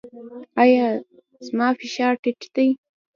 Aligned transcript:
ایا 0.61 0.85
زما 1.47 1.67
فشار 1.79 2.13
ټیټ 2.23 2.39
دی؟ 2.55 2.67